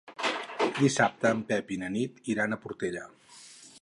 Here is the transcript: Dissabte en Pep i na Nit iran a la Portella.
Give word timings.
Dissabte 0.77 1.33
en 1.35 1.43
Pep 1.51 1.69
i 1.75 1.79
na 1.83 1.91
Nit 1.97 2.17
iran 2.35 2.49
a 2.51 2.57
la 2.59 2.63
Portella. 2.65 3.05